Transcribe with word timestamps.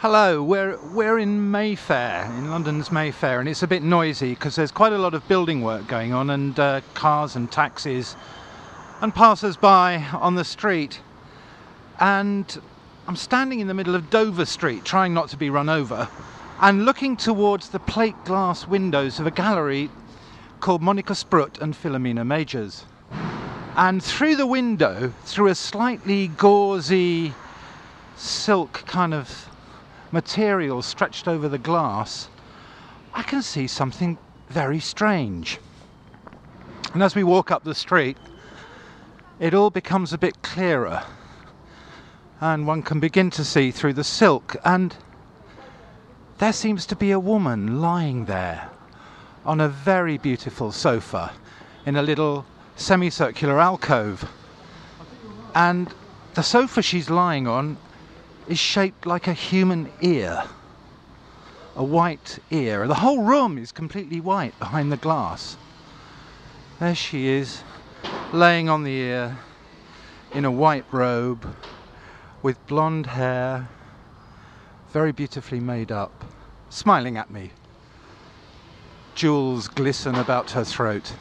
Hello, 0.00 0.44
we're, 0.44 0.78
we're 0.92 1.18
in 1.18 1.50
Mayfair, 1.50 2.24
in 2.26 2.52
London's 2.52 2.92
Mayfair, 2.92 3.40
and 3.40 3.48
it's 3.48 3.64
a 3.64 3.66
bit 3.66 3.82
noisy 3.82 4.30
because 4.30 4.54
there's 4.54 4.70
quite 4.70 4.92
a 4.92 4.98
lot 4.98 5.12
of 5.12 5.26
building 5.26 5.60
work 5.60 5.88
going 5.88 6.12
on 6.12 6.30
and 6.30 6.56
uh, 6.60 6.82
cars 6.94 7.34
and 7.34 7.50
taxis 7.50 8.14
and 9.00 9.12
passers 9.12 9.56
by 9.56 9.96
on 10.12 10.36
the 10.36 10.44
street. 10.44 11.00
And 11.98 12.60
I'm 13.08 13.16
standing 13.16 13.58
in 13.58 13.66
the 13.66 13.74
middle 13.74 13.96
of 13.96 14.08
Dover 14.08 14.44
Street, 14.44 14.84
trying 14.84 15.14
not 15.14 15.30
to 15.30 15.36
be 15.36 15.50
run 15.50 15.68
over, 15.68 16.08
and 16.60 16.84
looking 16.84 17.16
towards 17.16 17.70
the 17.70 17.80
plate 17.80 18.24
glass 18.24 18.68
windows 18.68 19.18
of 19.18 19.26
a 19.26 19.32
gallery 19.32 19.90
called 20.60 20.80
Monika 20.80 21.16
Sprüth 21.16 21.60
and 21.60 21.74
Philomena 21.74 22.24
Magers. 22.24 22.84
And 23.74 24.00
through 24.00 24.36
the 24.36 24.46
window, 24.46 25.12
through 25.24 25.48
a 25.48 25.56
slightly 25.56 26.28
gauzy 26.28 27.34
silk 28.14 28.84
kind 28.86 29.12
of 29.12 29.48
material 30.12 30.82
stretched 30.82 31.28
over 31.28 31.48
the 31.48 31.58
glass, 31.58 32.28
I 33.14 33.22
can 33.22 33.42
see 33.42 33.66
something 33.66 34.18
very 34.48 34.80
strange. 34.80 35.58
And 36.94 37.02
as 37.02 37.14
we 37.14 37.24
walk 37.24 37.50
up 37.50 37.64
the 37.64 37.74
street, 37.74 38.16
it 39.38 39.54
all 39.54 39.70
becomes 39.70 40.12
a 40.12 40.18
bit 40.18 40.42
clearer. 40.42 41.04
And 42.40 42.66
one 42.66 42.82
can 42.82 43.00
begin 43.00 43.30
to 43.30 43.44
see 43.44 43.70
through 43.70 43.94
the 43.94 44.04
silk. 44.04 44.56
And 44.64 44.94
there 46.38 46.52
seems 46.52 46.86
to 46.86 46.96
be 46.96 47.10
a 47.10 47.20
woman 47.20 47.80
lying 47.80 48.24
there 48.24 48.70
on 49.44 49.60
a 49.60 49.68
very 49.68 50.18
beautiful 50.18 50.72
sofa 50.72 51.32
in 51.84 51.96
a 51.96 52.02
little 52.02 52.46
semicircular 52.76 53.60
alcove. 53.60 54.30
And 55.54 55.92
the 56.34 56.42
sofa 56.42 56.82
she's 56.82 57.10
lying 57.10 57.48
on 57.48 57.76
is 58.48 58.58
shaped 58.58 59.06
like 59.06 59.26
a 59.26 59.32
human 59.32 59.90
ear. 60.00 60.42
A 61.76 61.84
white 61.84 62.38
ear. 62.50 62.86
The 62.88 62.94
whole 62.94 63.22
room 63.22 63.58
is 63.58 63.70
completely 63.70 64.20
white 64.20 64.58
behind 64.58 64.90
the 64.90 64.96
glass. 64.96 65.56
There 66.80 66.94
she 66.94 67.28
is, 67.28 67.62
laying 68.32 68.68
on 68.68 68.84
the 68.84 68.92
ear 68.92 69.38
in 70.32 70.44
a 70.44 70.50
white 70.50 70.84
robe 70.90 71.46
with 72.42 72.64
blonde 72.66 73.06
hair, 73.06 73.68
very 74.92 75.12
beautifully 75.12 75.60
made 75.60 75.92
up, 75.92 76.24
smiling 76.70 77.16
at 77.16 77.30
me. 77.30 77.50
Jewels 79.14 79.68
glisten 79.68 80.14
about 80.14 80.52
her 80.52 80.64
throat. 80.64 81.12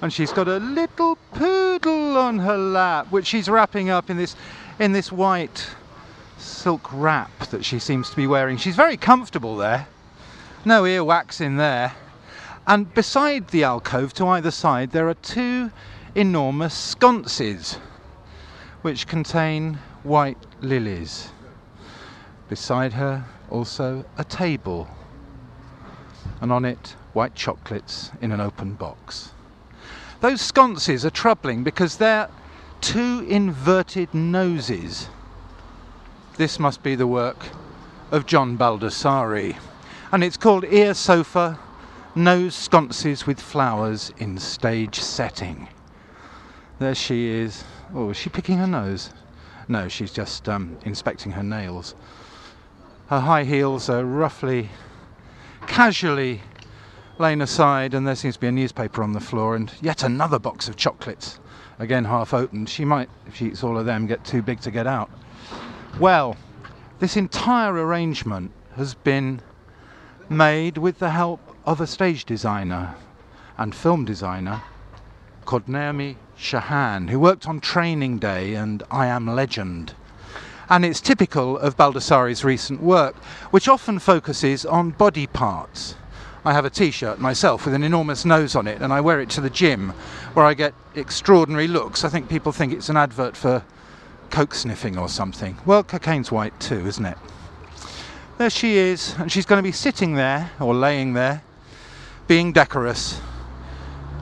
And 0.00 0.12
she's 0.12 0.32
got 0.32 0.48
a 0.48 0.56
little 0.56 1.16
poodle 1.32 2.16
on 2.16 2.40
her 2.40 2.56
lap, 2.56 3.12
which 3.12 3.26
she's 3.26 3.48
wrapping 3.48 3.88
up 3.88 4.10
in 4.10 4.16
this 4.16 4.34
in 4.78 4.92
this 4.92 5.12
white 5.12 5.68
silk 6.42 6.88
wrap 6.92 7.46
that 7.50 7.64
she 7.64 7.78
seems 7.78 8.10
to 8.10 8.16
be 8.16 8.26
wearing. 8.26 8.56
She's 8.56 8.76
very 8.76 8.96
comfortable 8.96 9.56
there. 9.56 9.86
No 10.64 10.82
earwax 10.82 11.40
in 11.40 11.56
there. 11.56 11.94
And 12.66 12.92
beside 12.94 13.48
the 13.48 13.64
alcove, 13.64 14.12
to 14.14 14.26
either 14.28 14.50
side, 14.50 14.92
there 14.92 15.08
are 15.08 15.14
two 15.14 15.70
enormous 16.14 16.74
sconces 16.74 17.78
which 18.82 19.06
contain 19.06 19.78
white 20.02 20.38
lilies. 20.60 21.30
Beside 22.48 22.92
her, 22.92 23.24
also 23.50 24.04
a 24.18 24.24
table, 24.24 24.88
and 26.40 26.52
on 26.52 26.64
it, 26.64 26.96
white 27.12 27.34
chocolates 27.34 28.10
in 28.20 28.32
an 28.32 28.40
open 28.40 28.74
box. 28.74 29.30
Those 30.20 30.40
sconces 30.40 31.04
are 31.04 31.10
troubling 31.10 31.64
because 31.64 31.96
they're 31.96 32.28
two 32.80 33.26
inverted 33.28 34.12
noses 34.14 35.08
this 36.36 36.58
must 36.58 36.82
be 36.82 36.94
the 36.94 37.06
work 37.06 37.46
of 38.10 38.26
John 38.26 38.56
Baldessari. 38.56 39.56
And 40.10 40.24
it's 40.24 40.36
called 40.36 40.64
Ear 40.64 40.94
Sofa 40.94 41.58
Nose 42.14 42.54
Sconces 42.54 43.26
with 43.26 43.40
Flowers 43.40 44.12
in 44.18 44.38
Stage 44.38 44.98
Setting. 45.00 45.68
There 46.78 46.94
she 46.94 47.28
is. 47.28 47.64
Oh, 47.94 48.10
is 48.10 48.16
she 48.16 48.30
picking 48.30 48.58
her 48.58 48.66
nose? 48.66 49.10
No, 49.68 49.88
she's 49.88 50.12
just 50.12 50.48
um, 50.48 50.76
inspecting 50.84 51.32
her 51.32 51.42
nails. 51.42 51.94
Her 53.08 53.20
high 53.20 53.44
heels 53.44 53.88
are 53.88 54.04
roughly, 54.04 54.70
casually 55.66 56.42
laying 57.18 57.40
aside, 57.40 57.94
and 57.94 58.06
there 58.06 58.14
seems 58.14 58.34
to 58.34 58.40
be 58.40 58.46
a 58.46 58.52
newspaper 58.52 59.02
on 59.02 59.12
the 59.12 59.20
floor 59.20 59.54
and 59.54 59.72
yet 59.80 60.02
another 60.02 60.38
box 60.38 60.68
of 60.68 60.76
chocolates, 60.76 61.38
again 61.78 62.04
half 62.04 62.34
opened. 62.34 62.68
She 62.68 62.84
might, 62.84 63.08
if 63.26 63.36
she 63.36 63.46
eats 63.46 63.62
all 63.62 63.78
of 63.78 63.86
them, 63.86 64.06
get 64.06 64.24
too 64.24 64.42
big 64.42 64.60
to 64.62 64.70
get 64.70 64.86
out. 64.86 65.10
Well, 66.00 66.36
this 67.00 67.18
entire 67.18 67.74
arrangement 67.74 68.52
has 68.76 68.94
been 68.94 69.42
made 70.28 70.78
with 70.78 70.98
the 70.98 71.10
help 71.10 71.40
of 71.66 71.82
a 71.82 71.86
stage 71.86 72.24
designer 72.24 72.94
and 73.58 73.74
film 73.74 74.06
designer 74.06 74.62
called 75.44 75.68
Naomi 75.68 76.16
Shohan, 76.38 77.10
who 77.10 77.20
worked 77.20 77.46
on 77.46 77.60
Training 77.60 78.18
Day 78.18 78.54
and 78.54 78.82
I 78.90 79.06
Am 79.06 79.26
Legend. 79.26 79.94
And 80.70 80.82
it's 80.84 81.00
typical 81.00 81.58
of 81.58 81.76
Baldessari's 81.76 82.42
recent 82.42 82.82
work, 82.82 83.14
which 83.50 83.68
often 83.68 83.98
focuses 83.98 84.64
on 84.64 84.90
body 84.92 85.26
parts. 85.26 85.94
I 86.42 86.54
have 86.54 86.64
a 86.64 86.70
t 86.70 86.90
shirt 86.90 87.20
myself 87.20 87.66
with 87.66 87.74
an 87.74 87.84
enormous 87.84 88.24
nose 88.24 88.56
on 88.56 88.66
it, 88.66 88.80
and 88.80 88.94
I 88.94 89.02
wear 89.02 89.20
it 89.20 89.28
to 89.30 89.42
the 89.42 89.50
gym 89.50 89.90
where 90.32 90.46
I 90.46 90.54
get 90.54 90.72
extraordinary 90.94 91.68
looks. 91.68 92.02
I 92.02 92.08
think 92.08 92.30
people 92.30 92.50
think 92.50 92.72
it's 92.72 92.88
an 92.88 92.96
advert 92.96 93.36
for 93.36 93.62
coke 94.32 94.54
sniffing 94.54 94.98
or 94.98 95.08
something. 95.08 95.56
Well, 95.66 95.84
cocaine's 95.84 96.32
white 96.32 96.58
too, 96.58 96.86
isn't 96.86 97.04
it? 97.04 97.18
There 98.38 98.50
she 98.50 98.76
is, 98.76 99.14
and 99.18 99.30
she's 99.30 99.46
going 99.46 99.58
to 99.58 99.62
be 99.62 99.72
sitting 99.72 100.14
there, 100.14 100.50
or 100.58 100.74
laying 100.74 101.12
there, 101.12 101.44
being 102.26 102.52
decorous 102.52 103.20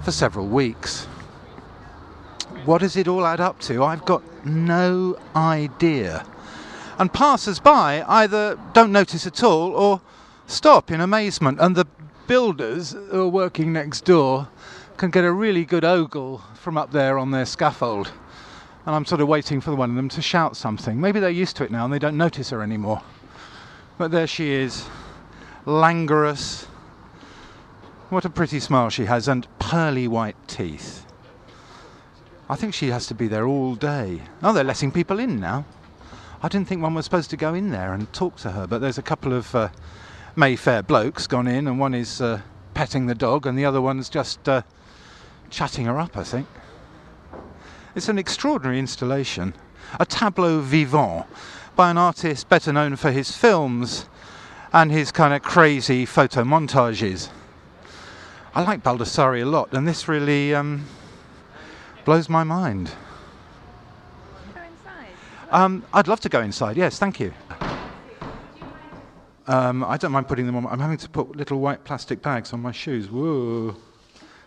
for 0.04 0.10
several 0.10 0.48
weeks. 0.48 1.04
What 2.65 2.78
does 2.78 2.97
it 2.97 3.06
all 3.06 3.25
add 3.25 3.41
up 3.41 3.60
to? 3.60 3.84
I've 3.84 4.04
got 4.04 4.22
no 4.44 5.16
idea. 5.34 6.27
And 6.98 7.10
passers 7.10 7.60
by 7.60 8.04
either 8.06 8.59
don't 8.75 8.92
notice 8.92 9.27
at 9.27 9.42
all 9.44 9.72
or 9.72 10.03
stop 10.47 10.91
in 10.91 11.00
amazement, 11.00 11.60
and 11.60 11.77
the 11.77 11.87
builders 12.27 12.92
who 13.10 13.22
are 13.22 13.28
working 13.28 13.72
next 13.72 14.04
door 14.04 14.48
can 14.97 15.10
get 15.10 15.25
a 15.25 15.32
really 15.32 15.65
good 15.65 15.84
ogle 15.84 16.42
from 16.54 16.77
up 16.77 16.91
there 16.91 17.16
on 17.16 17.31
their 17.31 17.47
scaffold 17.47 18.12
and 18.91 18.97
I'm 18.97 19.05
sort 19.05 19.21
of 19.21 19.28
waiting 19.28 19.61
for 19.61 19.73
one 19.73 19.91
of 19.91 19.95
them 19.95 20.09
to 20.09 20.21
shout 20.21 20.56
something. 20.56 21.01
Maybe 21.01 21.21
they're 21.21 21.31
used 21.31 21.55
to 21.59 21.65
it 21.65 21.71
now 21.71 21.84
and 21.84 21.95
they 21.95 22.01
don't 22.01 22.17
notice 22.17 22.51
her 22.51 22.61
anymore. 22.61 23.01
But 23.99 24.11
there 24.11 24.27
she 24.27 24.51
is, 24.51 24.84
languorous. 25.65 26.65
What 28.09 28.25
a 28.25 28.31
pretty 28.31 28.59
smile 28.59 28.91
she 28.91 29.05
has, 29.05 29.28
and 29.28 29.47
pearly 29.61 30.09
white 30.09 30.34
teeth. 30.49 31.06
I 32.49 32.56
think 32.56 32.75
she 32.75 32.89
has 32.89 33.06
to 33.06 33.15
be 33.15 33.28
there 33.28 33.47
all 33.47 33.77
day. 33.77 34.23
Oh, 34.43 34.53
they're 34.53 34.65
letting 34.65 34.91
people 34.91 35.21
in 35.21 35.39
now. 35.39 35.67
I 36.43 36.49
didn't 36.49 36.67
think 36.67 36.83
one 36.83 36.95
was 36.95 37.05
supposed 37.05 37.31
to 37.31 37.37
go 37.37 37.55
in 37.55 37.71
there 37.71 37.93
and 37.93 38.12
talk 38.12 38.39
to 38.39 38.51
her, 38.51 38.67
but 38.67 38.81
there's 38.81 38.99
a 38.99 39.03
couple 39.03 39.33
of 39.33 39.55
uh, 39.55 39.69
Mayfair 40.34 40.83
blokes 40.83 41.28
gone 41.28 41.47
in, 41.47 41.69
and 41.69 41.78
one 41.78 41.95
is 41.95 42.21
uh, 42.21 42.41
petting 42.75 43.07
the 43.07 43.15
dog, 43.15 43.47
and 43.47 43.57
the 43.57 43.67
other 43.67 43.81
one's 43.81 44.09
just 44.09 44.49
uh, 44.49 44.62
chatting 45.49 45.84
her 45.84 46.01
up, 46.01 46.17
I 46.17 46.25
think. 46.25 46.49
It's 47.95 48.09
an 48.09 48.19
extraordinary 48.19 48.78
installation, 48.78 49.53
a 49.99 50.06
tableau 50.06 50.61
vivant 50.61 51.27
by 51.75 51.91
an 51.91 51.99
artist 51.99 52.49
better 52.49 52.73
known 52.73 52.95
for 52.95 53.11
his 53.11 53.37
films 53.37 54.09
and 54.73 54.93
his 54.93 55.11
kind 55.11 55.34
of 55.34 55.43
crazy 55.43 56.06
photo 56.06 56.45
montages. 56.45 57.31
I 58.55 58.62
like 58.62 58.84
Baldessari 58.84 59.43
a 59.43 59.45
lot, 59.45 59.73
and 59.73 59.89
this 59.89 60.06
really 60.06 60.55
um, 60.55 60.87
blows 62.05 62.28
my 62.28 62.45
mind. 62.45 62.93
Um, 65.51 65.84
I'd 65.93 66.07
love 66.07 66.21
to 66.21 66.28
go 66.28 66.41
inside. 66.41 66.77
Yes, 66.77 66.99
thank 67.01 67.19
you. 67.19 67.33
Um, 69.48 69.83
I 69.83 69.97
don't 69.97 70.13
mind 70.13 70.28
putting 70.28 70.47
them 70.47 70.54
on. 70.54 70.66
I'm 70.66 70.78
having 70.78 70.98
to 70.98 71.09
put 71.09 71.34
little 71.34 71.59
white 71.59 71.83
plastic 71.83 72.22
bags 72.22 72.53
on 72.53 72.60
my 72.60 72.71
shoes. 72.71 73.10
Whoa! 73.10 73.75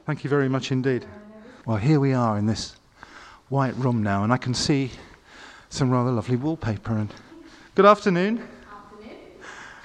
Thank 0.05 0.23
you 0.23 0.29
very 0.29 0.47
much 0.47 0.71
indeed. 0.71 1.05
Well, 1.65 1.75
here 1.75 1.99
we 1.99 2.13
are 2.13 2.37
in 2.37 2.45
this 2.45 2.77
white 3.53 3.75
room 3.75 4.01
now, 4.01 4.23
and 4.23 4.33
I 4.33 4.37
can 4.37 4.55
see 4.55 4.89
some 5.69 5.91
rather 5.91 6.09
lovely 6.09 6.35
wallpaper. 6.35 6.97
And 6.97 7.13
good 7.75 7.85
afternoon. 7.85 8.39
Afternoon. 8.39 9.17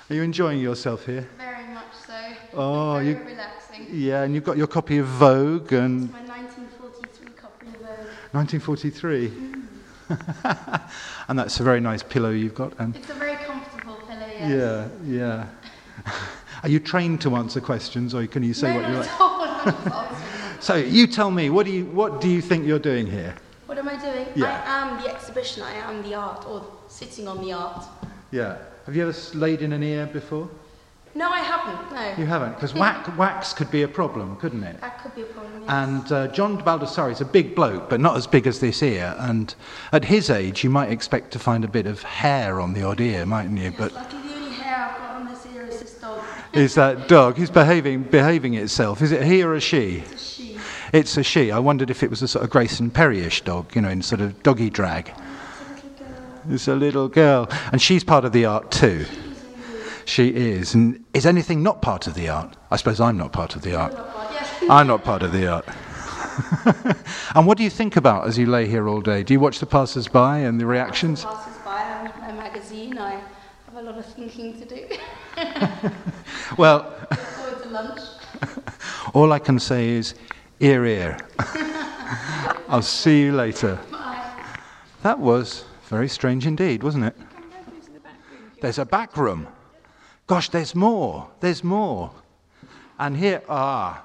Are 0.09 0.15
you 0.15 0.23
enjoying 0.23 0.59
yourself 0.59 1.05
here? 1.05 1.29
Very 1.37 1.67
much 1.75 1.93
so. 2.07 2.15
Oh, 2.55 2.95
Very 2.95 3.09
you. 3.09 3.17
relaxing. 3.19 3.87
Yeah, 3.93 4.23
and 4.23 4.35
you've 4.35 4.45
got 4.45 4.57
your 4.57 4.69
copy 4.69 4.97
of 4.97 5.07
Vogue 5.07 5.75
and 5.75 6.05
It's 6.05 6.13
my 6.15 6.23
1943 6.23 7.29
copy 7.37 7.67
of 7.67 7.75
Vogue. 7.75 8.07
1943. 8.33 9.29
Mm. 9.29 10.91
and 11.29 11.39
that's 11.39 11.61
a 11.61 11.63
very 11.63 11.81
nice 11.81 12.03
pillow 12.03 12.31
you've 12.31 12.55
got. 12.55 12.73
And 12.79 12.97
It's 12.97 13.11
a 13.11 13.13
very 13.13 13.37
comfortable 13.37 13.97
pillow, 13.97 14.27
yes. 14.31 14.91
yeah, 15.05 15.47
yeah. 16.07 16.13
Are 16.63 16.71
you 16.71 16.81
trained 16.81 17.21
to 17.21 17.37
answer 17.37 17.61
questions, 17.61 18.15
or 18.15 18.27
can 18.29 18.43
you 18.43 18.55
say 18.55 18.73
no, 18.73 18.81
what 18.81 18.89
you 18.89 18.97
like? 18.97 20.13
So 20.61 20.75
you 20.75 21.07
tell 21.07 21.31
me, 21.31 21.51
what 21.51 21.67
do 21.67 21.73
you 21.73 21.85
what 21.85 22.21
do 22.21 22.29
you 22.29 22.41
think 22.41 22.67
you're 22.67 22.81
doing 22.81 23.07
here? 23.07 23.37
What 23.69 23.77
am 23.77 23.87
I 23.87 23.97
doing? 23.97 24.27
Yeah. 24.35 24.65
I 24.67 24.89
am 24.89 25.03
the 25.03 25.15
exhibition. 25.15 25.63
I 25.63 25.75
am 25.75 26.03
the 26.03 26.15
art, 26.15 26.47
or 26.49 26.65
sitting 26.89 27.29
on 27.29 27.43
the 27.43 27.53
art. 27.53 27.85
Yeah. 28.31 28.57
Have 28.87 28.97
you 28.97 29.07
ever 29.07 29.19
laid 29.35 29.61
in 29.61 29.75
an 29.75 29.83
ear 29.83 30.07
before? 30.07 30.49
No, 31.15 31.29
I 31.29 31.41
haven't. 31.41 31.93
No. 31.93 32.15
You 32.17 32.25
haven't, 32.25 32.55
because 32.55 32.73
wax, 32.85 33.11
wax 33.19 33.53
could 33.53 33.71
be 33.71 33.83
a 33.83 33.89
problem, 33.89 34.37
couldn't 34.37 34.65
it? 34.65 34.81
That 34.81 35.03
could 35.03 35.15
be 35.15 35.21
a 35.21 35.27
problem. 35.27 35.61
Yes. 35.61 35.71
And 35.71 36.13
uh, 36.13 36.29
John 36.29 36.57
Baldessari 36.63 37.13
is 37.13 37.21
a 37.21 37.27
big 37.27 37.55
bloke, 37.55 37.91
but 37.91 38.01
not 38.01 38.17
as 38.17 38.27
big 38.27 38.47
as 38.47 38.59
this 38.59 38.83
ear. 38.83 39.15
And 39.19 39.55
at 39.93 40.07
his 40.07 40.31
age, 40.31 40.65
you 40.65 40.71
might 40.71 40.91
expect 40.91 41.31
to 41.33 41.39
find 41.39 41.63
a 41.63 41.69
bit 41.69 41.87
of 41.87 42.03
hair 42.03 42.63
on 42.63 42.73
the 42.73 42.85
odd 42.85 43.03
ear, 43.03 43.27
mightn't 43.27 43.59
you? 43.59 43.71
But 43.77 43.93
Lucky 43.93 44.17
the 44.17 44.35
only 44.35 44.51
hair 44.53 44.77
I've 44.77 44.99
got 44.99 45.11
on 45.11 45.27
this 45.29 45.45
ear 45.55 45.67
is 45.67 45.81
this 45.81 45.93
dog. 46.01 46.25
is 46.55 46.75
that 46.77 47.07
dog? 47.07 47.37
He's 47.37 47.51
behaving 47.51 48.05
behaving 48.05 48.55
itself. 48.55 49.03
Is 49.03 49.13
it 49.13 49.23
he 49.25 49.43
or 49.43 49.55
a 49.55 49.61
she? 49.61 49.99
It's 49.99 50.15
a 50.15 50.19
she. 50.19 50.48
It's 50.93 51.17
a 51.17 51.23
she. 51.23 51.51
I 51.51 51.59
wondered 51.59 51.91
if 51.91 52.03
it 52.03 52.11
was 52.11 52.23
a 52.23 52.29
sort 52.29 52.45
of 52.45 52.51
Grayson 52.51 52.91
Perry-ish 52.91 53.43
dog, 53.43 53.75
you 53.75 53.83
know, 53.83 53.89
in 53.89 54.03
sort 54.03 54.21
of 54.21 54.43
doggy 54.43 54.71
drag. 54.71 55.13
It's 55.13 55.19
a 55.19 55.75
little 55.75 55.89
girl. 55.99 56.55
It's 56.55 56.69
a 56.69 56.75
little 56.75 57.09
girl, 57.09 57.49
and 57.73 57.81
she's 57.83 58.05
part 58.05 58.25
of 58.25 58.33
the 58.33 58.45
art 58.45 58.71
too. 58.71 59.07
She 60.05 60.29
is. 60.29 60.75
And 60.75 61.05
is 61.13 61.27
anything 61.27 61.63
not 61.63 61.83
part 61.83 62.07
of 62.07 62.15
the 62.15 62.29
art? 62.31 62.57
I 62.71 62.77
suppose 62.77 63.01
I'm 63.01 63.19
not 63.19 63.33
part 63.33 63.57
of 63.57 63.63
the 63.63 63.77
art. 63.77 63.93
Not 63.93 64.15
bad. 64.15 64.33
Yes. 64.33 64.65
I'm 64.71 64.87
not 64.87 65.05
part 65.05 65.23
of 65.23 65.33
the 65.33 65.47
art. 65.47 65.67
and 67.35 67.47
what 67.47 67.59
do 67.59 67.65
you 67.65 67.71
think 67.71 67.97
about 67.97 68.27
as 68.27 68.39
you 68.39 68.47
lay 68.47 68.67
here 68.67 68.89
all 68.89 69.03
day? 69.03 69.23
Do 69.23 69.35
you 69.35 69.41
watch 69.41 69.59
the 69.59 69.67
passers-by 69.67 70.39
and 70.39 70.59
the 70.59 70.65
reactions? 70.65 71.25
Passes 71.25 71.59
by. 71.63 72.03
Read 72.03 72.19
my 72.21 72.33
magazine. 72.33 72.97
I 72.97 73.21
have 73.67 73.77
a 73.77 73.83
lot 73.83 73.99
of 73.99 74.07
thinking 74.07 74.59
to 74.59 74.65
do. 74.65 74.89
Well, 76.57 76.91
forward 77.13 77.63
to 77.63 77.69
lunch. 77.69 78.01
all 79.15 79.33
I 79.33 79.39
can 79.39 79.59
say 79.59 79.91
is 79.91 80.15
ear, 80.61 80.85
ear. 80.85 81.19
I'll 82.69 82.83
see 82.83 83.23
you 83.23 83.33
later. 83.33 83.79
Bye. 83.91 84.33
That 85.03 85.19
was 85.19 85.65
very 85.89 86.09
strange 86.09 86.47
indeed, 86.47 86.83
wasn't 86.83 87.05
it? 87.05 87.17
There's 88.61 88.79
a 88.79 88.85
back 88.85 89.17
room. 89.17 89.47
Gosh, 90.27 90.49
there's 90.49 90.75
more. 90.75 91.29
There's 91.41 91.63
more. 91.63 92.13
And 92.99 93.17
here 93.17 93.43
are 93.49 94.03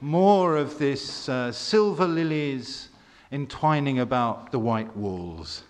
more 0.00 0.56
of 0.56 0.78
this 0.78 1.28
uh, 1.28 1.50
silver 1.50 2.06
lilies 2.06 2.90
entwining 3.32 3.98
about 3.98 4.52
the 4.52 4.58
white 4.58 4.94
walls, 4.96 5.62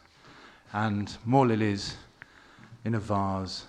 and 0.72 1.16
more 1.24 1.46
lilies 1.46 1.96
in 2.84 2.94
a 2.94 3.00
vase. 3.00 3.66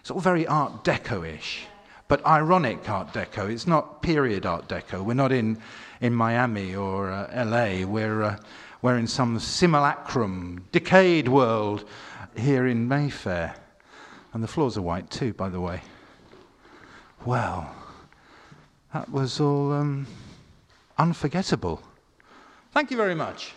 It's 0.00 0.10
all 0.10 0.20
very 0.20 0.46
Art 0.46 0.82
Deco 0.82 1.26
ish, 1.28 1.66
but 2.08 2.24
ironic 2.26 2.88
Art 2.88 3.12
Deco. 3.12 3.50
It's 3.50 3.66
not 3.66 4.02
period 4.02 4.46
Art 4.46 4.68
Deco. 4.68 5.04
We're 5.04 5.14
not 5.14 5.32
in, 5.32 5.58
in 6.00 6.14
Miami 6.14 6.74
or 6.74 7.10
uh, 7.10 7.44
LA. 7.44 7.86
We're, 7.86 8.22
uh, 8.22 8.36
we're 8.82 8.98
in 8.98 9.06
some 9.06 9.38
simulacrum, 9.38 10.64
decayed 10.72 11.28
world 11.28 11.88
here 12.36 12.66
in 12.66 12.88
Mayfair. 12.88 13.54
And 14.32 14.42
the 14.42 14.48
floors 14.48 14.76
are 14.76 14.82
white 14.82 15.10
too, 15.10 15.32
by 15.32 15.48
the 15.48 15.60
way. 15.60 15.80
Well, 17.24 17.74
that 18.92 19.10
was 19.10 19.40
all 19.40 19.72
um, 19.72 20.06
unforgettable. 20.98 21.82
Thank 22.72 22.90
you 22.90 22.96
very 22.96 23.14
much. 23.14 23.54